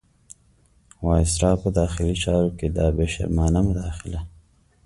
[1.05, 4.21] وایسرا په داخلي چارو کې دا بې شرمانه مداخله.